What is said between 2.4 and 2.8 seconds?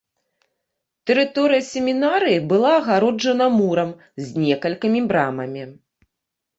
была